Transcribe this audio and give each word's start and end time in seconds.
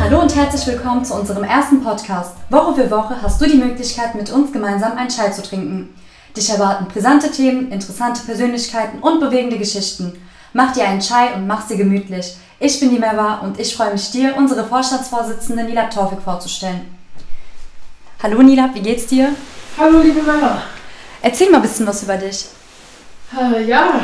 Hallo 0.00 0.20
und 0.20 0.34
herzlich 0.34 0.66
willkommen 0.66 1.04
zu 1.04 1.14
unserem 1.14 1.44
ersten 1.44 1.82
Podcast. 1.84 2.34
Woche 2.50 2.74
für 2.74 2.90
Woche 2.90 3.22
hast 3.22 3.40
du 3.40 3.46
die 3.46 3.56
Möglichkeit, 3.56 4.16
mit 4.16 4.32
uns 4.32 4.52
gemeinsam 4.52 4.98
einen 4.98 5.10
Chai 5.10 5.30
zu 5.30 5.42
trinken. 5.42 5.94
Dich 6.36 6.50
erwarten 6.50 6.86
brisante 6.86 7.30
Themen, 7.30 7.70
interessante 7.70 8.22
Persönlichkeiten 8.24 8.98
und 8.98 9.20
bewegende 9.20 9.58
Geschichten. 9.58 10.20
Mach 10.52 10.72
dir 10.72 10.88
einen 10.88 11.00
Chai 11.00 11.34
und 11.34 11.46
mach 11.46 11.68
sie 11.68 11.76
gemütlich. 11.76 12.36
Ich 12.58 12.80
bin 12.80 12.90
die 12.90 12.98
Meva 12.98 13.40
und 13.42 13.60
ich 13.60 13.76
freue 13.76 13.92
mich, 13.92 14.10
dir 14.10 14.36
unsere 14.36 14.64
Vorstandsvorsitzende 14.64 15.64
Nila 15.64 15.84
Torfik 15.84 16.22
vorzustellen. 16.22 16.96
Hallo 18.22 18.42
Nila, 18.42 18.70
wie 18.74 18.80
geht's 18.80 19.06
dir? 19.06 19.28
Hallo 19.78 20.00
liebe 20.00 20.22
Meva. 20.22 20.62
Erzähl 21.22 21.50
mal 21.50 21.58
ein 21.58 21.62
bisschen 21.62 21.86
was 21.86 22.02
über 22.02 22.16
dich. 22.16 22.46
Äh, 23.38 23.64
ja, 23.64 24.00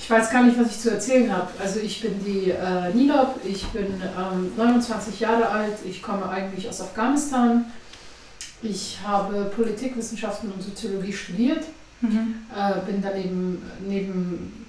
ich 0.00 0.08
weiß 0.08 0.30
gar 0.30 0.42
nicht, 0.44 0.58
was 0.58 0.68
ich 0.70 0.80
zu 0.80 0.90
erzählen 0.90 1.32
habe. 1.32 1.48
Also 1.60 1.80
ich 1.80 2.00
bin 2.00 2.24
die 2.24 2.50
äh, 2.50 2.94
Nilab, 2.94 3.40
ich 3.44 3.66
bin 3.68 3.86
ähm, 3.86 4.52
29 4.56 5.20
Jahre 5.20 5.48
alt, 5.48 5.74
ich 5.84 6.02
komme 6.02 6.28
eigentlich 6.28 6.68
aus 6.68 6.80
Afghanistan. 6.80 7.66
Ich 8.62 8.98
habe 9.06 9.50
Politikwissenschaften 9.54 10.52
und 10.52 10.62
Soziologie 10.62 11.12
studiert, 11.12 11.64
Mhm. 12.02 12.36
äh, 12.56 12.80
bin 12.90 13.02
daneben 13.02 13.60
neben 13.86 14.66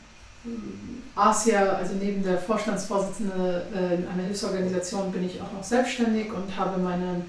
Asia, 1.15 1.61
also 1.73 1.93
neben 1.93 2.21
der 2.23 2.37
Vorstandsvorsitzende 2.37 3.65
äh, 3.73 3.95
in 3.95 4.07
einer 4.09 4.23
Hilfsorganisation, 4.23 5.13
bin 5.13 5.25
ich 5.25 5.39
auch 5.41 5.53
noch 5.53 5.63
selbstständig 5.63 6.29
und 6.33 6.57
habe 6.57 6.81
meinen 6.81 7.23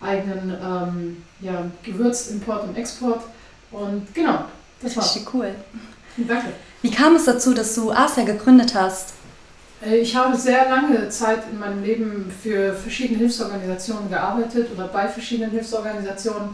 eigenen 0.00 0.56
ähm, 0.60 1.22
ja, 1.40 1.64
Gewürzimport 1.84 2.64
und 2.64 2.76
Export. 2.76 3.22
Und 3.72 4.12
genau, 4.14 4.44
das 4.82 4.96
war's. 4.96 5.14
Richtig 5.14 5.34
cool. 5.34 5.54
Danke. 6.16 6.48
Wie 6.82 6.90
kam 6.90 7.14
es 7.16 7.24
dazu, 7.24 7.54
dass 7.54 7.74
du 7.74 7.92
Asia 7.92 8.24
gegründet 8.24 8.74
hast? 8.74 9.14
Äh, 9.84 9.98
Ich 9.98 10.14
habe 10.16 10.36
sehr 10.36 10.68
lange 10.68 11.08
Zeit 11.08 11.42
in 11.50 11.58
meinem 11.58 11.82
Leben 11.82 12.32
für 12.42 12.74
verschiedene 12.74 13.18
Hilfsorganisationen 13.18 14.08
gearbeitet 14.10 14.68
oder 14.74 14.88
bei 14.88 15.08
verschiedenen 15.08 15.50
Hilfsorganisationen. 15.50 16.50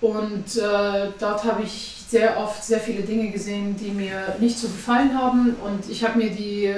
Und 0.00 0.56
äh, 0.56 1.08
dort 1.18 1.44
habe 1.44 1.62
ich 1.62 2.02
sehr 2.08 2.38
oft 2.38 2.62
sehr 2.62 2.78
viele 2.80 3.02
Dinge 3.02 3.30
gesehen, 3.30 3.76
die 3.76 3.90
mir 3.90 4.36
nicht 4.38 4.58
so 4.58 4.68
gefallen 4.68 5.18
haben. 5.18 5.56
Und 5.64 5.88
ich 5.90 6.04
habe 6.04 6.18
mir 6.18 6.30
die 6.30 6.72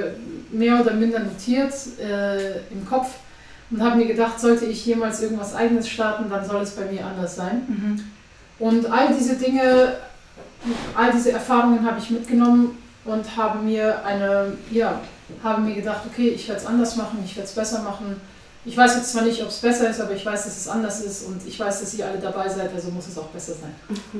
mehr 0.50 0.80
oder 0.80 0.92
minder 0.92 1.18
notiert 1.18 1.72
äh, 2.00 2.58
im 2.70 2.86
Kopf 2.88 3.08
und 3.70 3.82
habe 3.82 3.96
mir 3.96 4.06
gedacht, 4.06 4.38
sollte 4.40 4.64
ich 4.66 4.86
jemals 4.86 5.20
irgendwas 5.20 5.54
Eigenes 5.54 5.88
starten, 5.88 6.30
dann 6.30 6.46
soll 6.46 6.62
es 6.62 6.70
bei 6.70 6.84
mir 6.84 7.04
anders 7.04 7.34
sein. 7.36 7.62
Mhm. 7.68 8.04
Und 8.58 8.86
all 8.86 9.14
diese 9.14 9.36
Dinge, 9.36 9.96
all 10.96 11.12
diese 11.12 11.32
Erfahrungen 11.32 11.84
habe 11.86 11.98
ich 11.98 12.10
mitgenommen 12.10 12.78
und 13.04 13.36
habe 13.36 13.58
mir 13.58 14.04
eine, 14.04 14.56
ja, 14.70 15.00
habe 15.42 15.60
mir 15.62 15.74
gedacht, 15.74 16.02
okay, 16.10 16.28
ich 16.30 16.48
werde 16.48 16.60
es 16.60 16.66
anders 16.66 16.96
machen, 16.96 17.18
ich 17.24 17.36
werde 17.36 17.48
es 17.48 17.54
besser 17.54 17.82
machen. 17.82 18.20
Ich 18.64 18.76
weiß 18.76 18.96
jetzt 18.96 19.12
zwar 19.12 19.22
nicht, 19.22 19.40
ob 19.42 19.48
es 19.48 19.58
besser 19.58 19.88
ist, 19.88 20.00
aber 20.00 20.12
ich 20.12 20.26
weiß, 20.26 20.44
dass 20.44 20.56
es 20.56 20.66
anders 20.66 21.00
ist 21.00 21.24
und 21.26 21.40
ich 21.46 21.58
weiß, 21.58 21.80
dass 21.80 21.94
ihr 21.94 22.04
alle 22.04 22.18
dabei 22.18 22.48
seid, 22.48 22.74
also 22.74 22.90
muss 22.90 23.06
es 23.06 23.16
auch 23.16 23.28
besser 23.28 23.52
sein. 23.52 23.72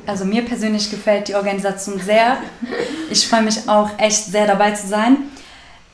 Also 0.07 0.25
mir 0.25 0.45
persönlich 0.45 0.89
gefällt 0.89 1.27
die 1.27 1.35
Organisation 1.35 1.99
sehr. 1.99 2.37
Ich 3.11 3.27
freue 3.27 3.43
mich 3.43 3.69
auch 3.69 3.91
echt 3.99 4.27
sehr 4.27 4.47
dabei 4.47 4.71
zu 4.71 4.87
sein. 4.87 5.17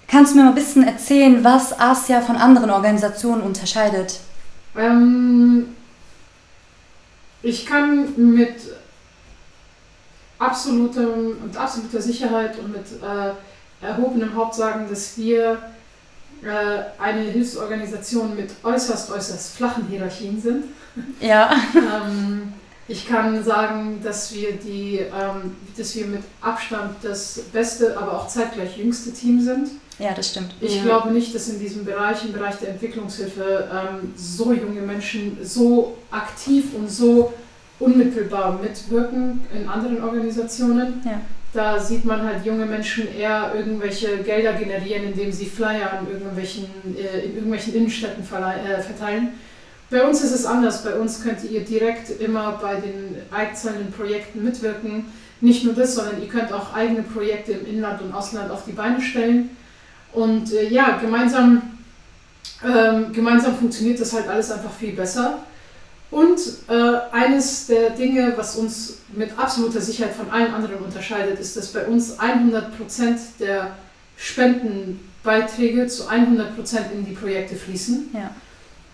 Kannst 0.06 0.32
du 0.32 0.36
mir 0.36 0.42
mal 0.42 0.50
ein 0.50 0.54
bisschen 0.54 0.86
erzählen, 0.86 1.42
was 1.42 1.80
Asia 1.80 2.20
von 2.20 2.36
anderen 2.36 2.68
Organisationen 2.68 3.40
unterscheidet? 3.40 4.20
Ähm, 4.76 5.68
ich 7.42 7.66
kann 7.66 8.34
mit 8.34 8.56
absolutem, 10.38 11.44
mit 11.44 11.56
absoluter 11.56 12.00
Sicherheit 12.00 12.58
und 12.58 12.72
mit 12.72 12.86
äh, 13.02 13.84
erhobenem 13.84 14.34
Haupt 14.36 14.54
sagen, 14.54 14.86
dass 14.88 15.16
wir 15.16 15.58
äh, 16.42 17.00
eine 17.00 17.20
Hilfsorganisation 17.22 18.34
mit 18.36 18.50
äußerst, 18.62 19.10
äußerst 19.10 19.56
flachen 19.56 19.86
Hierarchien 19.88 20.40
sind. 20.40 20.64
Ja. 21.20 21.56
ähm, 21.74 22.52
ich 22.86 23.08
kann 23.08 23.42
sagen, 23.42 24.00
dass 24.04 24.34
wir, 24.34 24.52
die, 24.52 24.98
ähm, 24.98 25.56
dass 25.74 25.94
wir 25.96 26.06
mit 26.06 26.22
Abstand 26.42 26.96
das 27.02 27.40
beste, 27.50 27.96
aber 27.96 28.12
auch 28.12 28.28
zeitgleich 28.28 28.76
jüngste 28.76 29.10
Team 29.12 29.40
sind. 29.40 29.70
Ja, 29.98 30.14
das 30.14 30.30
stimmt. 30.30 30.54
Ich 30.60 30.76
Ja. 30.76 30.82
glaube 30.84 31.10
nicht, 31.10 31.34
dass 31.34 31.48
in 31.48 31.58
diesem 31.60 31.84
Bereich, 31.84 32.24
im 32.24 32.32
Bereich 32.32 32.56
der 32.56 32.70
Entwicklungshilfe, 32.70 33.68
ähm, 33.72 34.12
so 34.16 34.52
junge 34.52 34.80
Menschen 34.80 35.38
so 35.42 35.96
aktiv 36.10 36.74
und 36.74 36.90
so 36.90 37.32
unmittelbar 37.78 38.58
mitwirken 38.62 39.42
in 39.54 39.68
anderen 39.68 40.02
Organisationen. 40.02 41.02
Ja. 41.04 41.20
Da 41.52 41.78
sieht 41.78 42.04
man 42.06 42.22
halt 42.22 42.46
junge 42.46 42.64
Menschen 42.64 43.14
eher 43.14 43.52
irgendwelche 43.54 44.18
Gelder 44.18 44.54
generieren, 44.54 45.04
indem 45.04 45.30
sie 45.30 45.44
Flyer 45.44 46.00
in 46.00 46.10
irgendwelchen, 46.12 46.64
äh, 46.96 47.26
in 47.26 47.34
irgendwelchen 47.34 47.74
Innenstädten 47.74 48.22
äh, 48.22 48.80
verteilen. 48.80 49.28
Bei 49.90 50.02
uns 50.06 50.24
ist 50.24 50.32
es 50.32 50.46
anders. 50.46 50.82
Bei 50.82 50.94
uns 50.94 51.22
könnt 51.22 51.44
ihr 51.44 51.60
direkt 51.60 52.18
immer 52.22 52.52
bei 52.62 52.76
den 52.76 53.16
einzelnen 53.30 53.92
Projekten 53.92 54.42
mitwirken. 54.42 55.04
Nicht 55.42 55.64
nur 55.64 55.74
das, 55.74 55.94
sondern 55.94 56.22
ihr 56.22 56.28
könnt 56.28 56.50
auch 56.52 56.72
eigene 56.72 57.02
Projekte 57.02 57.52
im 57.52 57.66
Inland 57.66 58.00
und 58.00 58.14
Ausland 58.14 58.50
auf 58.50 58.64
die 58.64 58.72
Beine 58.72 59.02
stellen. 59.02 59.50
Und 60.12 60.52
äh, 60.52 60.68
ja, 60.68 60.98
gemeinsam, 60.98 61.62
ähm, 62.64 63.12
gemeinsam 63.12 63.56
funktioniert 63.56 64.00
das 64.00 64.12
halt 64.12 64.28
alles 64.28 64.50
einfach 64.50 64.72
viel 64.72 64.92
besser. 64.92 65.38
Und 66.10 66.38
äh, 66.68 66.98
eines 67.10 67.68
der 67.68 67.90
Dinge, 67.90 68.34
was 68.36 68.56
uns 68.56 68.98
mit 69.14 69.38
absoluter 69.38 69.80
Sicherheit 69.80 70.14
von 70.14 70.30
allen 70.30 70.52
anderen 70.52 70.76
unterscheidet, 70.76 71.40
ist, 71.40 71.56
dass 71.56 71.68
bei 71.68 71.86
uns 71.86 72.18
100% 72.18 73.16
der 73.40 73.72
Spendenbeiträge 74.18 75.86
zu 75.86 76.08
100% 76.08 76.92
in 76.92 77.06
die 77.06 77.12
Projekte 77.12 77.56
fließen. 77.56 78.10
Ja. 78.12 78.30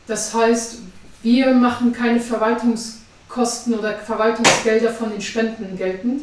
Das 0.06 0.32
heißt, 0.32 0.78
wir 1.22 1.52
machen 1.54 1.92
keine 1.92 2.20
Verwaltungskosten 2.20 3.74
oder 3.74 3.94
Verwaltungsgelder 3.94 4.90
von 4.90 5.10
den 5.10 5.20
Spenden 5.20 5.76
geltend. 5.76 6.22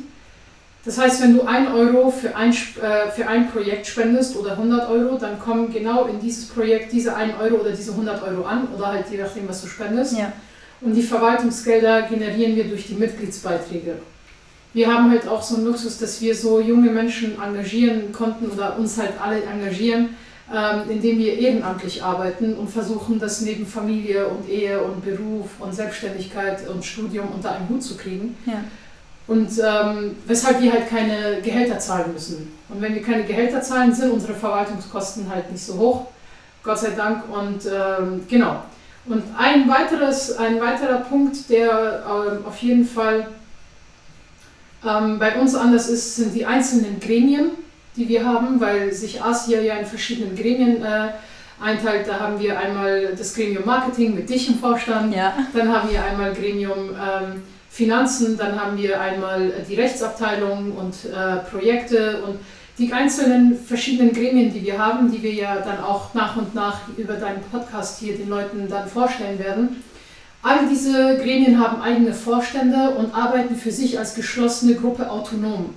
Das 0.85 0.99
heißt, 0.99 1.21
wenn 1.23 1.35
du 1.35 1.41
1 1.41 1.71
Euro 1.71 2.11
für 2.11 2.35
ein, 2.35 2.51
äh, 2.51 3.09
für 3.09 3.27
ein 3.27 3.49
Projekt 3.49 3.87
spendest 3.87 4.35
oder 4.37 4.51
100 4.51 4.87
Euro, 4.87 5.17
dann 5.17 5.39
kommen 5.39 5.73
genau 5.73 6.05
in 6.05 6.19
dieses 6.19 6.45
Projekt 6.45 6.93
diese 6.93 7.15
1 7.15 7.33
Euro 7.41 7.55
oder 7.55 7.71
diese 7.71 7.91
100 7.91 8.21
Euro 8.21 8.43
an 8.43 8.67
oder 8.75 8.87
halt 8.87 9.05
je 9.09 9.17
nachdem, 9.17 9.49
was 9.49 9.61
du 9.61 9.67
spendest. 9.67 10.17
Ja. 10.17 10.31
Und 10.81 10.93
die 10.93 11.01
Verwaltungsgelder 11.01 12.03
generieren 12.03 12.55
wir 12.55 12.65
durch 12.65 12.85
die 12.85 12.93
Mitgliedsbeiträge. 12.93 13.95
Wir 14.73 14.93
haben 14.93 15.09
halt 15.09 15.27
auch 15.27 15.41
so 15.41 15.55
einen 15.55 15.65
Luxus, 15.65 15.97
dass 15.97 16.21
wir 16.21 16.35
so 16.35 16.59
junge 16.59 16.91
Menschen 16.91 17.41
engagieren 17.41 18.11
konnten 18.11 18.51
oder 18.51 18.77
uns 18.77 18.99
halt 18.99 19.13
alle 19.19 19.41
engagieren, 19.41 20.09
ähm, 20.53 20.81
indem 20.89 21.17
wir 21.17 21.39
ehrenamtlich 21.39 22.03
arbeiten 22.03 22.53
und 22.53 22.69
versuchen, 22.69 23.17
das 23.17 23.41
neben 23.41 23.65
Familie 23.65 24.27
und 24.27 24.47
Ehe 24.47 24.79
und 24.83 25.03
Beruf 25.03 25.49
und 25.59 25.73
Selbstständigkeit 25.73 26.67
und 26.67 26.85
Studium 26.85 27.29
unter 27.33 27.55
einen 27.55 27.69
Hut 27.69 27.81
zu 27.81 27.97
kriegen. 27.97 28.37
Ja. 28.45 28.63
Und 29.27 29.49
ähm, 29.63 30.15
weshalb 30.27 30.61
wir 30.61 30.71
halt 30.71 30.87
keine 30.89 31.41
Gehälter 31.41 31.79
zahlen 31.79 32.13
müssen. 32.13 32.53
Und 32.69 32.81
wenn 32.81 32.93
wir 32.93 33.01
keine 33.01 33.23
Gehälter 33.23 33.61
zahlen, 33.61 33.93
sind 33.93 34.11
unsere 34.11 34.33
Verwaltungskosten 34.35 35.27
halt 35.29 35.51
nicht 35.51 35.63
so 35.63 35.77
hoch. 35.77 36.05
Gott 36.63 36.79
sei 36.79 36.91
Dank. 36.91 37.23
Und 37.31 37.65
ähm, 37.65 38.23
genau. 38.29 38.63
Und 39.07 39.23
ein, 39.37 39.67
weiteres, 39.69 40.37
ein 40.37 40.59
weiterer 40.59 40.99
Punkt, 40.99 41.49
der 41.49 42.03
ähm, 42.07 42.45
auf 42.45 42.57
jeden 42.57 42.85
Fall 42.87 43.27
ähm, 44.85 45.19
bei 45.19 45.35
uns 45.39 45.55
anders 45.55 45.89
ist, 45.89 46.15
sind 46.15 46.33
die 46.33 46.45
einzelnen 46.45 46.99
Gremien, 46.99 47.51
die 47.95 48.07
wir 48.07 48.25
haben, 48.25 48.59
weil 48.59 48.91
sich 48.93 49.23
Asia 49.23 49.59
ja 49.61 49.75
in 49.75 49.85
verschiedenen 49.85 50.35
Gremien 50.35 50.83
äh, 50.83 51.09
einteilt. 51.63 52.07
Da 52.07 52.19
haben 52.19 52.39
wir 52.39 52.59
einmal 52.59 53.13
das 53.17 53.33
Gremium 53.33 53.65
Marketing 53.65 54.13
mit 54.15 54.29
dich 54.29 54.49
im 54.49 54.59
Vorstand, 54.59 55.15
Ja. 55.15 55.33
dann 55.53 55.73
haben 55.73 55.89
wir 55.89 56.03
einmal 56.03 56.33
Gremium 56.33 56.89
ähm, 56.89 57.43
Finanzen, 57.75 58.37
dann 58.37 58.57
haben 58.57 58.77
wir 58.77 59.01
einmal 59.01 59.51
äh, 59.51 59.53
die 59.67 59.75
Rechtsabteilung 59.75 60.71
und 60.71 60.95
äh, 61.11 61.37
Projekte 61.51 62.21
und 62.23 62.39
die 62.77 62.93
einzelnen 62.93 63.57
verschiedenen 63.57 64.13
Gremien, 64.13 64.53
die 64.53 64.63
wir 64.63 64.77
haben, 64.77 65.11
die 65.11 65.21
wir 65.21 65.33
ja 65.33 65.57
dann 65.57 65.83
auch 65.83 66.13
nach 66.13 66.37
und 66.37 66.55
nach 66.55 66.87
über 66.95 67.15
deinen 67.15 67.41
Podcast 67.51 67.99
hier 67.99 68.15
den 68.15 68.29
Leuten 68.29 68.69
dann 68.69 68.87
vorstellen 68.87 69.39
werden. 69.39 69.83
All 70.41 70.69
diese 70.69 71.17
Gremien 71.17 71.59
haben 71.59 71.81
eigene 71.81 72.13
Vorstände 72.13 72.91
und 72.91 73.13
arbeiten 73.13 73.57
für 73.57 73.71
sich 73.71 73.99
als 73.99 74.15
geschlossene 74.15 74.75
Gruppe 74.75 75.09
autonom. 75.09 75.73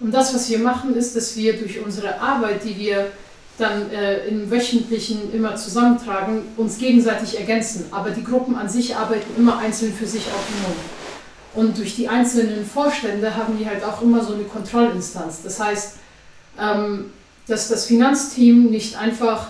Und 0.00 0.12
das, 0.12 0.34
was 0.34 0.50
wir 0.50 0.58
machen, 0.58 0.94
ist, 0.94 1.16
dass 1.16 1.34
wir 1.34 1.54
durch 1.54 1.82
unsere 1.82 2.20
Arbeit, 2.20 2.62
die 2.62 2.76
wir 2.78 3.06
dann 3.56 3.90
äh, 3.90 4.26
im 4.28 4.50
Wöchentlichen 4.50 5.32
immer 5.32 5.56
zusammentragen, 5.56 6.42
uns 6.58 6.76
gegenseitig 6.76 7.38
ergänzen. 7.38 7.86
Aber 7.90 8.10
die 8.10 8.22
Gruppen 8.22 8.54
an 8.54 8.68
sich 8.68 8.94
arbeiten 8.94 9.30
immer 9.38 9.58
einzeln 9.58 9.94
für 9.94 10.06
sich 10.06 10.26
autonom. 10.26 10.76
Und 11.54 11.78
durch 11.78 11.96
die 11.96 12.08
einzelnen 12.08 12.64
Vorstände 12.64 13.34
haben 13.34 13.58
die 13.58 13.66
halt 13.66 13.82
auch 13.82 14.02
immer 14.02 14.22
so 14.24 14.34
eine 14.34 14.44
Kontrollinstanz. 14.44 15.42
Das 15.42 15.58
heißt, 15.58 15.94
ähm, 16.60 17.10
dass 17.46 17.68
das 17.68 17.86
Finanzteam 17.86 18.66
nicht 18.66 18.96
einfach 18.98 19.48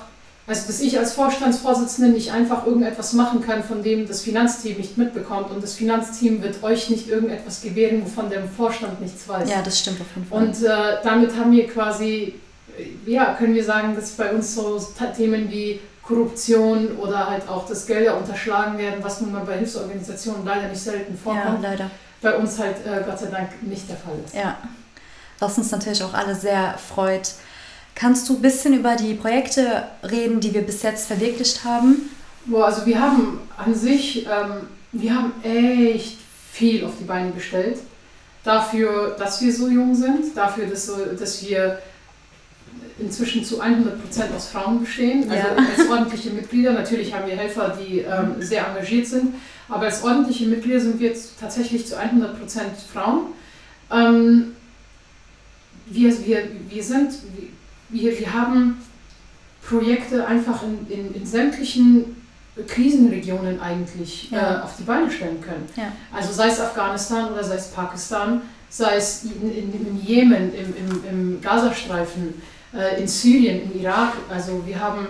Also, 0.49 0.67
dass 0.67 0.81
ich 0.81 0.99
als 0.99 1.12
Vorstandsvorsitzende 1.12 2.11
nicht 2.11 2.33
einfach 2.33 2.65
irgendetwas 2.65 3.12
machen 3.12 3.43
kann, 3.43 3.62
von 3.62 3.83
dem 3.83 4.09
das 4.09 4.23
Finanzteam 4.23 4.79
nicht 4.79 4.97
mitbekommt 4.97 5.50
und 5.50 5.62
das 5.62 5.75
Finanzteam 5.75 6.43
wird 6.43 6.62
euch 6.62 6.89
nicht 6.89 7.06
irgendetwas 7.06 7.61
gewähren, 7.61 8.03
wovon 8.03 8.31
der 8.31 8.45
Vorstand 8.45 8.99
nichts 9.03 9.29
weiß. 9.29 9.50
Ja, 9.50 9.61
das 9.61 9.79
stimmt 9.79 10.00
auf 10.00 10.06
jeden 10.15 10.27
Fall. 10.27 10.43
Und 10.43 10.62
äh, 10.62 11.03
damit 11.05 11.37
haben 11.37 11.53
wir 11.53 11.67
quasi, 11.67 12.35
ja, 13.05 13.35
können 13.35 13.55
wir 13.55 13.65
sagen, 13.65 13.95
dass 13.95 14.12
bei 14.12 14.33
uns 14.33 14.55
so 14.55 14.81
Themen 15.15 15.50
wie 15.50 15.81
Korruption 16.09 16.97
oder 16.97 17.29
halt 17.29 17.47
auch, 17.47 17.69
dass 17.69 17.87
Gelder 17.87 18.17
unterschlagen 18.17 18.79
werden, 18.79 18.97
was 19.03 19.21
nun 19.21 19.31
mal 19.31 19.45
bei 19.45 19.59
Hilfsorganisationen 19.59 20.43
leider 20.43 20.69
nicht 20.69 20.81
selten 20.81 21.17
vorkommt, 21.17 21.63
ja, 21.63 21.71
leider. 21.71 21.91
bei 22.23 22.35
uns 22.35 22.59
halt 22.59 22.77
äh, 22.87 23.03
Gott 23.05 23.19
sei 23.19 23.27
Dank 23.27 23.63
nicht 23.63 23.87
der 23.91 23.97
Fall 23.97 24.15
ist. 24.25 24.35
Ja, 24.35 24.57
was 25.39 25.59
uns 25.59 25.71
natürlich 25.71 26.03
auch 26.03 26.15
alle 26.15 26.35
sehr 26.35 26.79
freut. 26.79 27.33
Kannst 27.95 28.27
du 28.29 28.37
ein 28.37 28.41
bisschen 28.41 28.73
über 28.73 28.97
die 28.97 29.13
Projekte 29.13 29.85
reden, 30.03 30.41
die 30.41 30.55
wir 30.55 30.63
bis 30.63 30.83
jetzt 30.83 31.09
verwirklicht 31.09 31.65
haben? 31.65 32.09
Boah, 32.47 32.67
also 32.67 32.87
wir 32.87 32.99
haben 32.99 33.41
an 33.59 33.75
sich, 33.75 34.25
ähm, 34.25 34.69
wir 34.93 35.15
haben 35.15 35.33
echt 35.43 36.19
viel 36.51 36.87
auf 36.87 36.93
die 36.99 37.05
Beine 37.05 37.33
gestellt. 37.33 37.81
Dafür, 38.45 39.15
dass 39.19 39.43
wir 39.43 39.53
so 39.53 39.69
jung 39.69 39.95
sind, 39.95 40.35
dafür, 40.35 40.67
dass, 40.69 40.91
dass 41.19 41.43
wir 41.45 41.81
inzwischen 42.99 43.45
zu 43.45 43.62
100% 43.62 44.35
aus 44.37 44.49
Frauen 44.49 44.81
bestehen, 44.81 45.31
also 45.31 45.49
ja. 45.49 45.56
als 45.56 45.89
ordentliche 45.89 46.31
Mitglieder. 46.31 46.73
Natürlich 46.73 47.15
haben 47.15 47.27
wir 47.27 47.37
Helfer, 47.37 47.77
die 47.81 47.99
ähm, 48.00 48.37
sehr 48.41 48.67
engagiert 48.67 49.06
sind, 49.06 49.35
aber 49.69 49.87
als 49.87 50.03
ordentliche 50.03 50.47
Mitglieder 50.47 50.81
sind 50.81 50.99
wir 51.00 51.09
jetzt 51.09 51.39
tatsächlich 51.39 51.87
zu 51.87 51.97
100% 51.97 52.35
Frauen. 52.93 53.27
Ähm, 53.91 54.56
wir, 55.87 56.27
wir, 56.27 56.49
wir 56.69 56.83
sind, 56.83 57.12
wir, 57.89 58.19
wir 58.19 58.33
haben 58.33 58.79
Projekte 59.67 60.27
einfach 60.27 60.62
in, 60.62 60.87
in, 60.89 61.15
in 61.15 61.27
sämtlichen 61.27 62.17
Krisenregionen 62.67 63.61
eigentlich 63.61 64.31
ja. 64.31 64.61
äh, 64.61 64.62
auf 64.62 64.77
die 64.77 64.83
Beine 64.83 65.11
stellen 65.11 65.41
können. 65.41 65.69
Ja. 65.77 65.93
Also 66.12 66.33
sei 66.33 66.49
es 66.49 66.61
Afghanistan 66.61 67.33
oder 67.33 67.45
sei 67.45 67.55
es 67.55 67.69
Pakistan, 67.69 68.43
sei 68.69 68.97
es 68.97 69.25
in, 69.25 69.50
in, 69.50 69.73
in 69.73 70.00
Jemen, 70.05 70.53
im, 70.55 70.75
im, 70.77 71.05
im 71.09 71.41
Gazastreifen, 71.41 72.29
äh, 72.29 72.58
in 73.00 73.09
Syrien, 73.09 73.62
im 73.62 73.81
Irak. 73.81 74.15
Also 74.29 74.62
wir 74.67 74.79
haben 74.79 75.09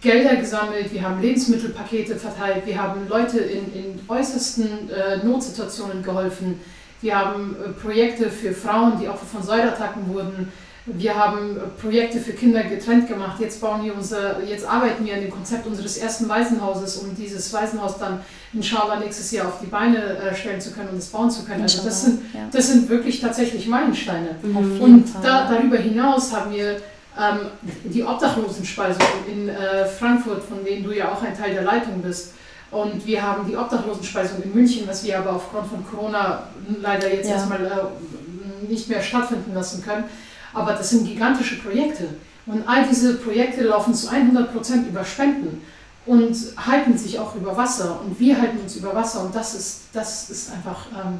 Gelder 0.00 0.36
gesammelt, 0.36 0.92
wir 0.92 1.02
haben 1.02 1.20
Lebensmittelpakete 1.20 2.16
verteilt, 2.16 2.64
wir 2.64 2.82
haben 2.82 3.06
Leute 3.08 3.38
in, 3.38 3.72
in 3.74 4.00
äußersten 4.08 4.88
äh, 4.90 5.18
Notsituationen 5.18 6.02
geholfen, 6.02 6.60
wir 7.02 7.18
haben 7.18 7.54
äh, 7.54 7.68
Projekte 7.70 8.30
für 8.30 8.52
Frauen, 8.52 8.98
die 8.98 9.08
Opfer 9.08 9.26
von 9.26 9.42
Säureattacken 9.42 10.08
wurden 10.08 10.50
wir 10.94 11.16
haben 11.16 11.56
Projekte 11.80 12.18
für 12.18 12.32
Kinder 12.32 12.62
getrennt 12.62 13.08
gemacht. 13.08 13.40
Jetzt 13.40 13.60
bauen 13.60 13.84
wir 13.84 13.94
unser, 13.94 14.42
jetzt 14.42 14.66
arbeiten 14.66 15.04
wir 15.04 15.14
an 15.14 15.20
dem 15.20 15.30
Konzept 15.30 15.66
unseres 15.66 15.98
ersten 15.98 16.28
Waisenhauses, 16.28 16.96
um 16.98 17.14
dieses 17.14 17.52
Waisenhaus 17.52 17.98
dann 17.98 18.20
inshallah 18.52 18.98
nächstes 18.98 19.30
Jahr 19.30 19.48
auf 19.48 19.60
die 19.60 19.66
Beine 19.66 19.98
äh, 19.98 20.34
stellen 20.34 20.60
zu 20.60 20.72
können 20.72 20.88
und 20.90 20.98
es 20.98 21.08
bauen 21.08 21.30
zu 21.30 21.44
können. 21.44 21.62
Also 21.62 21.82
das 21.84 22.04
sind, 22.04 22.22
das 22.52 22.68
sind 22.68 22.88
wirklich 22.88 23.20
tatsächlich 23.20 23.66
Meilensteine. 23.66 24.36
Mhm. 24.42 24.80
Und 24.80 25.04
da, 25.22 25.50
darüber 25.50 25.76
hinaus 25.76 26.32
haben 26.34 26.52
wir 26.52 26.76
ähm, 27.18 27.38
die 27.84 28.02
Obdachlosenspeisung 28.02 29.06
in 29.30 29.48
äh, 29.48 29.84
Frankfurt, 29.84 30.42
von 30.42 30.64
denen 30.64 30.84
du 30.84 30.92
ja 30.92 31.12
auch 31.12 31.22
ein 31.22 31.36
Teil 31.36 31.52
der 31.52 31.62
Leitung 31.62 32.00
bist. 32.00 32.32
Und 32.70 33.06
wir 33.06 33.22
haben 33.22 33.46
die 33.48 33.56
Obdachlosenspeisung 33.56 34.42
in 34.42 34.54
München, 34.54 34.86
was 34.86 35.04
wir 35.04 35.18
aber 35.18 35.36
aufgrund 35.36 35.66
von 35.66 35.86
Corona 35.86 36.44
leider 36.80 37.12
jetzt 37.12 37.28
ja. 37.28 37.36
erstmal 37.36 37.64
äh, 37.64 38.68
nicht 38.70 38.88
mehr 38.88 39.02
stattfinden 39.02 39.54
lassen 39.54 39.82
können. 39.82 40.04
Aber 40.52 40.72
das 40.72 40.90
sind 40.90 41.06
gigantische 41.06 41.58
Projekte. 41.58 42.08
Und 42.46 42.66
all 42.66 42.86
diese 42.88 43.14
Projekte 43.14 43.64
laufen 43.64 43.94
zu 43.94 44.08
100% 44.08 44.88
über 44.88 45.04
Spenden 45.04 45.62
und 46.06 46.36
halten 46.56 46.96
sich 46.96 47.18
auch 47.18 47.34
über 47.34 47.56
Wasser. 47.56 48.00
Und 48.00 48.18
wir 48.18 48.40
halten 48.40 48.58
uns 48.58 48.76
über 48.76 48.94
Wasser. 48.94 49.20
Und 49.20 49.34
das 49.34 49.54
ist, 49.54 49.80
das 49.92 50.30
ist 50.30 50.52
einfach, 50.52 50.86
ähm, 50.92 51.18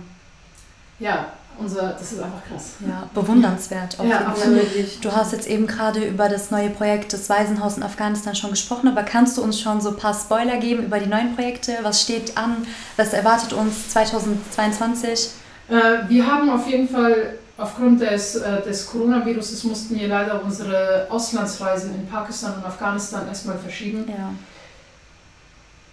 ja, 0.98 1.26
unser, 1.58 1.90
das 1.90 2.12
ist 2.12 2.20
einfach 2.20 2.42
krass. 2.48 2.74
Ja, 2.86 3.10
bewundernswert. 3.12 3.98
ja, 4.08 4.26
absolut. 4.26 4.64
Du 5.02 5.12
hast 5.12 5.32
jetzt 5.32 5.48
eben 5.48 5.66
gerade 5.66 6.06
über 6.06 6.28
das 6.28 6.50
neue 6.50 6.70
Projekt 6.70 7.12
des 7.12 7.28
Waisenhaus 7.28 7.76
in 7.76 7.82
Afghanistan 7.82 8.34
schon 8.34 8.50
gesprochen, 8.50 8.88
aber 8.88 9.02
kannst 9.02 9.36
du 9.36 9.42
uns 9.42 9.60
schon 9.60 9.80
so 9.80 9.90
ein 9.90 9.96
paar 9.96 10.14
Spoiler 10.14 10.58
geben 10.58 10.84
über 10.84 11.00
die 11.00 11.08
neuen 11.08 11.34
Projekte? 11.34 11.76
Was 11.82 12.00
steht 12.00 12.38
an? 12.38 12.66
Was 12.96 13.12
erwartet 13.12 13.52
uns 13.52 13.90
2022? 13.90 15.30
Äh, 15.68 16.08
wir 16.08 16.26
haben 16.26 16.48
auf 16.48 16.66
jeden 16.68 16.88
Fall 16.88 17.34
Aufgrund 17.58 18.00
des, 18.00 18.36
äh, 18.36 18.62
des 18.62 18.86
Coronavirus 18.86 19.64
mussten 19.64 19.98
wir 19.98 20.06
leider 20.06 20.40
unsere 20.42 21.08
Auslandsreisen 21.10 21.92
in 21.92 22.06
Pakistan 22.06 22.54
und 22.54 22.64
Afghanistan 22.64 23.26
erstmal 23.26 23.58
verschieben. 23.58 24.04
Ja. 24.08 24.32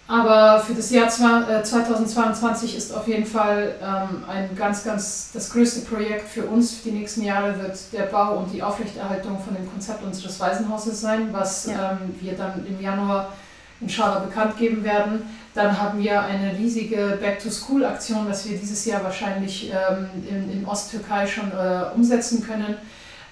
Aber 0.08 0.60
für 0.60 0.74
das 0.74 0.90
Jahr 0.92 1.08
2022 1.08 2.72
äh, 2.72 2.78
ist 2.78 2.94
auf 2.94 3.08
jeden 3.08 3.26
Fall 3.26 3.74
ähm, 3.82 4.22
ein 4.28 4.54
ganz, 4.54 4.84
ganz 4.84 5.30
das 5.34 5.50
größte 5.50 5.80
Projekt 5.80 6.28
für 6.28 6.44
uns 6.44 6.74
für 6.74 6.90
die 6.90 6.98
nächsten 6.98 7.24
Jahre 7.24 7.60
wird 7.60 7.76
der 7.92 8.04
Bau 8.04 8.36
und 8.36 8.52
die 8.52 8.62
Aufrechterhaltung 8.62 9.36
von 9.44 9.56
dem 9.56 9.68
Konzept 9.68 10.04
unseres 10.04 10.38
Waisenhauses 10.38 11.00
sein, 11.00 11.30
was 11.32 11.66
ja. 11.66 11.98
ähm, 12.00 12.14
wir 12.20 12.34
dann 12.34 12.64
im 12.64 12.80
Januar 12.80 13.32
inshallah 13.80 14.20
bekannt 14.20 14.56
geben 14.58 14.84
werden. 14.84 15.22
Dann 15.54 15.80
haben 15.80 15.98
wir 16.02 16.20
eine 16.20 16.56
riesige 16.58 17.18
Back-to-School-Aktion, 17.20 18.28
was 18.28 18.48
wir 18.48 18.58
dieses 18.58 18.84
Jahr 18.84 19.02
wahrscheinlich 19.02 19.70
ähm, 19.70 20.08
in, 20.28 20.52
in 20.52 20.66
Osttürkei 20.66 21.26
schon 21.26 21.50
äh, 21.50 21.94
umsetzen 21.94 22.46
können. 22.46 22.76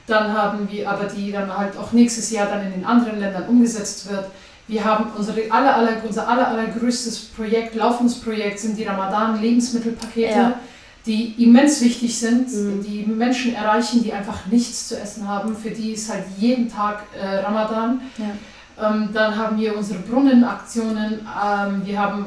Dann 0.07 0.33
haben 0.33 0.71
wir 0.71 0.91
aber 0.91 1.05
die 1.05 1.33
dann 1.33 1.55
halt 1.57 1.77
auch 1.77 1.93
nächstes 1.93 2.31
Jahr 2.31 2.47
dann 2.47 2.65
in 2.65 2.73
den 2.73 2.85
anderen 2.85 3.21
Ländern 3.21 3.49
umgesetzt 3.49 4.11
wird. 4.11 4.27
Wir 4.67 4.85
haben 4.85 5.13
unsere 5.17 5.51
aller, 5.51 5.77
aller, 5.77 6.03
unser 6.07 6.27
aller, 6.27 6.49
allergrößtes 6.49 7.27
Projekt, 7.37 7.75
laufendes 7.75 8.19
Projekt 8.21 8.59
sind 8.59 8.79
die 8.79 8.85
Ramadan-Lebensmittelpakete, 8.85 10.31
ja. 10.31 10.61
die 11.05 11.35
immens 11.43 11.83
wichtig 11.83 12.19
sind, 12.19 12.51
mhm. 12.51 12.83
die 12.83 13.05
Menschen 13.05 13.55
erreichen, 13.55 14.03
die 14.03 14.13
einfach 14.15 14.47
nichts 14.47 14.89
zu 14.89 14.99
essen 14.99 15.29
haben. 15.29 15.55
Für 15.55 15.71
die 15.71 15.93
ist 15.93 16.11
halt 16.11 16.25
jeden 16.39 16.71
Tag 16.71 17.03
äh, 17.19 17.37
Ramadan. 17.41 18.01
Ja. 18.17 18.25
Ähm, 18.81 19.11
dann 19.13 19.37
haben 19.37 19.59
wir 19.59 19.77
unsere 19.77 20.01
Brunnenaktionen. 20.01 21.21
Ähm, 21.21 21.83
wir 21.85 21.99
haben 21.99 22.27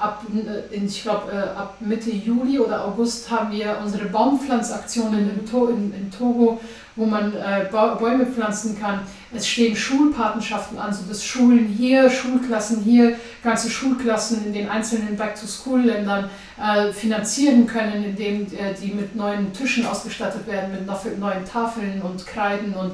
ab, 0.00 0.22
äh, 0.34 0.76
ich 0.76 1.02
glaube, 1.02 1.32
äh, 1.32 1.58
ab 1.58 1.76
Mitte 1.80 2.10
Juli 2.10 2.58
oder 2.58 2.84
August 2.84 3.30
haben 3.30 3.52
wir 3.52 3.78
unsere 3.82 4.06
Baumpflanzaktionen 4.06 5.30
in, 5.30 5.46
to 5.46 5.68
in, 5.68 5.92
in 5.94 6.10
Togo, 6.10 6.60
wo 6.96 7.06
man 7.06 7.32
äh, 7.34 7.66
Bäume 7.70 8.26
pflanzen 8.26 8.78
kann. 8.80 9.00
Es 9.32 9.48
stehen 9.48 9.74
Schulpatenschaften 9.74 10.78
an, 10.78 10.92
so 10.92 11.02
dass 11.08 11.24
Schulen 11.24 11.66
hier, 11.66 12.08
Schulklassen 12.08 12.82
hier, 12.82 13.16
ganze 13.42 13.68
Schulklassen 13.68 14.46
in 14.46 14.52
den 14.52 14.68
einzelnen 14.68 15.16
Back-to-School-Ländern 15.16 16.30
äh, 16.60 16.92
finanzieren 16.92 17.66
können, 17.66 18.04
indem 18.04 18.42
äh, 18.42 18.74
die 18.80 18.92
mit 18.92 19.16
neuen 19.16 19.52
Tischen 19.52 19.86
ausgestattet 19.86 20.46
werden, 20.46 20.72
mit 20.72 21.18
neuen 21.18 21.44
Tafeln 21.44 22.00
und 22.02 22.24
Kreiden 22.26 22.74
und 22.74 22.92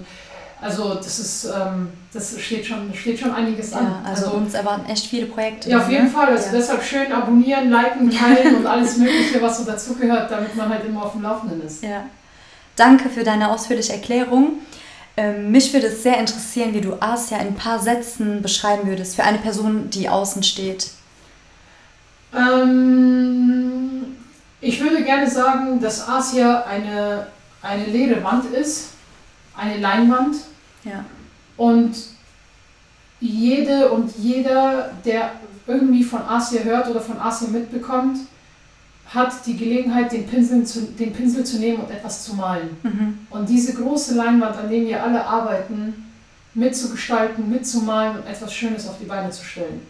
also 0.61 0.95
das 0.95 1.19
ist, 1.19 1.45
ähm, 1.47 1.89
das 2.13 2.39
steht 2.39 2.67
schon, 2.67 2.93
steht 2.95 3.19
schon 3.19 3.33
einiges 3.33 3.73
an. 3.73 3.85
Ja, 3.85 4.03
also, 4.09 4.27
also, 4.27 4.37
uns 4.37 4.55
erwarten 4.55 4.91
echt 4.91 5.07
viele 5.07 5.27
Projekte. 5.27 5.71
Ja, 5.71 5.79
auf 5.79 5.91
jeden 5.91 6.05
ne? 6.05 6.11
Fall. 6.11 6.29
Also 6.29 6.47
ja. 6.47 6.53
deshalb 6.53 6.83
schön 6.83 7.11
abonnieren, 7.11 7.71
liken, 7.71 8.11
teilen 8.11 8.57
und 8.57 8.67
alles 8.67 8.97
Mögliche, 8.99 9.41
was 9.41 9.59
so 9.59 9.65
dazugehört, 9.65 10.31
damit 10.31 10.55
man 10.57 10.69
halt 10.69 10.85
immer 10.85 11.05
auf 11.05 11.13
dem 11.13 11.23
Laufenden 11.23 11.63
ist. 11.63 11.83
Ja. 11.83 12.05
Danke 12.77 13.09
für 13.09 13.25
deine 13.25 13.51
ausführliche 13.51 13.95
Erklärung. 13.95 14.59
Ähm, 15.17 15.51
mich 15.51 15.73
würde 15.73 15.89
es 15.89 16.03
sehr 16.03 16.19
interessieren, 16.19 16.75
wie 16.75 16.81
du 16.81 16.95
Asia 17.01 17.39
in 17.39 17.49
ein 17.49 17.55
paar 17.55 17.79
Sätzen 17.79 18.43
beschreiben 18.43 18.89
würdest, 18.89 19.17
für 19.17 19.25
eine 19.25 19.39
Person, 19.39 19.91
die 19.91 20.09
außen 20.09 20.43
steht. 20.43 20.91
Ähm, 22.35 24.17
ich 24.61 24.81
würde 24.81 25.03
gerne 25.05 25.29
sagen, 25.29 25.81
dass 25.81 26.07
Asia 26.07 26.65
eine, 26.65 27.27
eine 27.63 27.87
leere 27.87 28.23
Wand 28.23 28.47
ist, 28.53 28.91
eine 29.61 29.79
Leinwand 29.79 30.37
ja. 30.85 31.05
Und 31.57 31.95
jede 33.21 33.91
und 33.91 34.17
jeder, 34.17 34.91
der 35.05 35.33
irgendwie 35.67 36.03
von 36.03 36.23
Asia 36.23 36.63
hört 36.63 36.89
oder 36.89 37.01
von 37.01 37.19
Asia 37.19 37.49
mitbekommt, 37.49 38.19
hat 39.07 39.45
die 39.45 39.57
Gelegenheit, 39.57 40.13
den 40.13 40.27
Pinsel 40.27 40.65
zu, 40.65 40.83
den 40.83 41.13
Pinsel 41.13 41.45
zu 41.45 41.59
nehmen 41.59 41.81
und 41.81 41.91
etwas 41.91 42.25
zu 42.25 42.35
malen. 42.35 42.77
Mhm. 42.83 43.19
Und 43.29 43.49
diese 43.49 43.75
große 43.75 44.15
Leinwand, 44.15 44.57
an 44.57 44.71
der 44.71 44.81
wir 44.83 45.03
alle 45.03 45.25
arbeiten, 45.25 46.07
mitzugestalten, 46.55 47.51
mitzumalen 47.51 48.19
und 48.19 48.27
etwas 48.27 48.55
Schönes 48.55 48.89
auf 48.89 48.99
die 48.99 49.07
Beine 49.07 49.31
zu 49.31 49.45
stellen. 49.45 49.81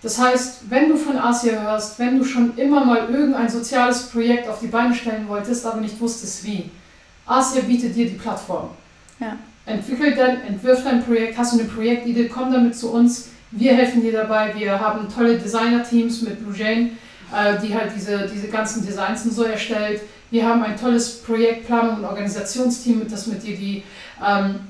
Das 0.00 0.18
heißt, 0.18 0.70
wenn 0.70 0.88
du 0.88 0.96
von 0.96 1.18
Asia 1.18 1.60
hörst, 1.60 1.98
wenn 1.98 2.18
du 2.18 2.24
schon 2.24 2.56
immer 2.56 2.84
mal 2.84 3.08
irgendein 3.10 3.48
soziales 3.48 4.04
Projekt 4.04 4.48
auf 4.48 4.60
die 4.60 4.68
Beine 4.68 4.94
stellen 4.94 5.28
wolltest, 5.28 5.66
aber 5.66 5.80
nicht 5.80 6.00
wusstest 6.00 6.44
wie, 6.44 6.70
Asia 7.26 7.62
bietet 7.62 7.96
dir 7.96 8.08
die 8.08 8.16
Plattform. 8.16 8.70
Ja. 9.20 9.36
Entwickel 9.66 10.14
dein, 10.14 10.42
entwirf 10.42 10.82
dein 10.82 11.04
Projekt, 11.04 11.36
hast 11.36 11.52
du 11.52 11.60
eine 11.60 11.68
Projektidee, 11.68 12.28
komm 12.28 12.52
damit 12.52 12.74
zu 12.76 12.90
uns. 12.90 13.30
Wir 13.50 13.74
helfen 13.74 14.02
dir 14.02 14.12
dabei. 14.12 14.54
Wir 14.54 14.78
haben 14.78 15.08
tolle 15.14 15.38
Designer-Teams 15.38 16.22
mit 16.22 16.42
Blue 16.42 16.56
Jane, 16.56 16.90
äh, 17.34 17.58
die 17.62 17.74
halt 17.74 17.92
diese, 17.94 18.28
diese 18.32 18.48
ganzen 18.48 18.84
Designs 18.84 19.24
und 19.24 19.32
so 19.32 19.44
erstellt. 19.44 20.02
Wir 20.30 20.46
haben 20.46 20.62
ein 20.62 20.76
tolles 20.76 21.22
Projektplanung 21.22 21.98
und 21.98 22.04
Organisationsteam, 22.04 23.06
das 23.08 23.26
mit 23.26 23.42
dir 23.42 23.56
die, 23.56 23.82
ähm, 24.26 24.60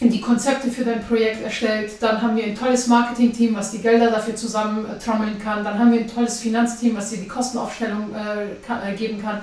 die 0.00 0.20
Konzepte 0.20 0.70
für 0.70 0.84
dein 0.84 1.04
Projekt 1.04 1.42
erstellt. 1.42 1.92
Dann 2.00 2.20
haben 2.20 2.36
wir 2.36 2.44
ein 2.44 2.56
tolles 2.56 2.88
Marketing-Team, 2.88 3.54
was 3.54 3.70
die 3.70 3.78
Gelder 3.78 4.10
dafür 4.10 4.34
zusammentrommeln 4.34 5.38
kann. 5.42 5.62
Dann 5.62 5.78
haben 5.78 5.92
wir 5.92 6.00
ein 6.00 6.08
tolles 6.08 6.40
Finanzteam, 6.40 6.96
was 6.96 7.10
dir 7.10 7.18
die 7.18 7.28
Kostenaufstellung 7.28 8.12
äh, 8.14 8.66
kann, 8.66 8.80
äh, 8.86 8.94
geben 8.94 9.22
kann. 9.22 9.42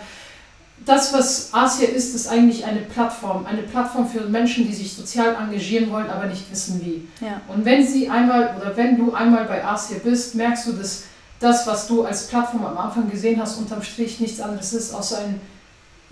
Das, 0.86 1.14
was 1.14 1.54
Asia 1.54 1.88
ist, 1.88 2.14
ist 2.14 2.28
eigentlich 2.28 2.66
eine 2.66 2.82
Plattform. 2.82 3.46
Eine 3.46 3.64
Plattform 3.64 4.08
für 4.08 4.22
Menschen, 4.22 4.68
die 4.68 4.74
sich 4.74 4.94
sozial 4.94 5.36
engagieren 5.36 5.90
wollen, 5.92 6.10
aber 6.10 6.26
nicht 6.26 6.52
wissen 6.52 6.82
wie. 6.84 7.08
Ja. 7.26 7.42
Und 7.48 7.64
wenn 7.64 7.88
sie 7.88 8.10
einmal 8.10 8.56
oder 8.60 8.76
wenn 8.76 8.98
du 8.98 9.14
einmal 9.14 9.46
bei 9.46 9.64
Asia 9.64 9.98
bist, 10.04 10.36
merkst 10.36 10.68
du, 10.68 10.74
dass 10.74 11.04
das, 11.40 11.68
was 11.68 11.88
du 11.88 12.04
als 12.04 12.28
Plattform 12.28 12.66
am 12.66 12.78
Anfang 12.78 13.10
gesehen 13.10 13.40
hast, 13.40 13.58
unterm 13.58 13.84
Strich 13.84 14.20
nichts 14.20 14.40
anderes 14.42 14.74
ist, 14.74 14.94
außer 14.94 15.20
ein 15.20 15.42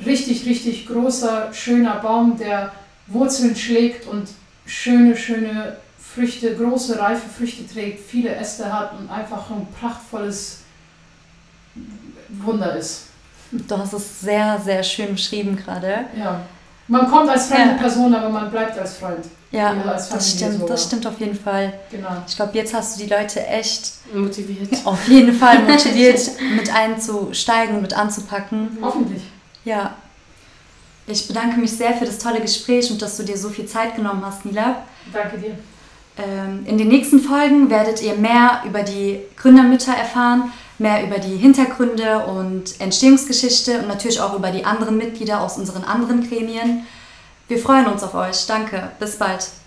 richtig, 0.06 0.46
richtig 0.46 0.88
großer, 0.88 1.53
schöner 1.53 1.96
Baum, 1.96 2.38
der 2.38 2.72
Wurzeln 3.08 3.56
schlägt 3.56 4.08
und 4.08 4.30
schöne, 4.65 5.15
schöne 5.15 5.77
Früchte, 6.00 6.56
große, 6.56 7.00
reife 7.00 7.30
Früchte 7.30 7.68
trägt, 7.68 8.06
viele 8.06 8.36
Äste 8.36 8.72
hat 8.72 8.98
und 9.00 9.10
einfach 9.10 9.50
ein 9.50 9.68
prachtvolles 9.80 10.60
Wunder 12.30 12.75
ist. 12.75 13.06
Du 13.51 13.77
hast 13.77 13.93
es 13.93 14.22
sehr, 14.22 14.60
sehr 14.63 14.81
schön 14.84 15.13
beschrieben 15.13 15.58
gerade. 15.58 16.05
Ja. 16.17 16.41
Man 16.88 17.10
kommt 17.10 17.29
als 17.29 17.48
fremde 17.48 17.75
Ja. 17.75 17.77
Person, 17.77 18.13
aber 18.15 18.29
man 18.29 18.50
bleibt 18.51 18.77
als 18.77 18.98
Freund. 18.98 19.25
Ja, 19.51 19.72
Oder 19.74 19.93
als 19.93 20.08
das 20.10 20.25
Familie 20.31 20.38
stimmt, 20.38 20.53
sogar. 20.53 20.67
das 20.70 20.84
stimmt 20.86 21.08
auf 21.08 21.20
jeden 21.20 21.36
Fall. 21.38 21.74
Genau. 21.91 22.10
Ich 22.27 22.36
glaube, 22.38 22.51
jetzt 22.58 22.74
hast 22.74 22.98
du 22.98 23.03
die 23.03 23.10
Leute 23.10 23.46
echt 23.46 23.91
Motiviert. 24.13 24.70
auf 24.86 25.08
jeden 25.10 25.34
Fall 25.34 25.60
motiviert, 25.63 26.20
mit 26.55 26.74
einzusteigen 26.74 27.75
und 27.75 27.81
mit 27.81 27.93
anzupacken. 27.93 28.77
Hoffentlich. 28.81 29.24
Ja. 29.65 29.96
Ich 31.08 31.27
bedanke 31.27 31.60
mich 31.60 31.72
sehr 31.75 31.93
für 31.93 32.05
das 32.05 32.17
tolle 32.20 32.39
Gespräch 32.39 32.89
und 32.91 33.01
dass 33.01 33.17
du 33.17 33.24
dir 33.24 33.38
so 33.38 33.50
viel 33.50 33.65
Zeit 33.65 33.96
genommen 33.98 34.24
hast, 34.25 34.46
Nila. 34.46 34.84
Danke 35.12 35.38
dir. 35.38 35.55
Ähm, 36.17 36.65
In 36.65 36.77
den 36.77 36.88
nächsten 36.88 37.20
Folgen 37.20 37.70
werdet 37.70 38.01
ihr 38.01 38.13
mehr 38.15 38.62
über 38.65 38.84
die 38.84 39.20
Gründermütter 39.38 39.93
erfahren, 39.93 40.51
mehr 40.82 41.06
über 41.06 41.20
die 41.20 41.38
Hintergründe 41.38 42.26
und 42.26 42.82
Entstehungsgeschichte 42.82 43.80
und 43.80 43.88
natürlich 43.88 44.20
auch 44.20 44.36
über 44.36 44.52
die 44.52 44.66
anderen 44.66 44.98
Mitglieder 44.98 45.42
aus 45.42 45.58
unseren 45.58 45.84
anderen 45.84 46.28
Gremien. 46.28 46.86
Wir 47.48 47.60
freuen 47.60 47.88
uns 47.88 48.04
auf 48.04 48.16
euch. 48.16 48.46
Danke. 48.48 48.92
Bis 49.00 49.18
bald. 49.18 49.61